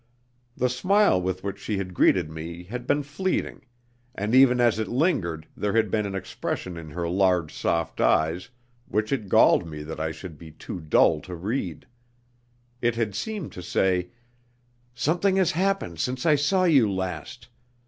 [0.57, 3.67] The smile with which she had greeted me had been fleeting,
[4.15, 8.49] and even as it lingered there had been an expression in her large soft eyes
[8.87, 11.85] which it galled me that I should be too dull to read.
[12.81, 14.07] It had seemed to say,
[14.95, 17.49] "Something has happened since I saw you last.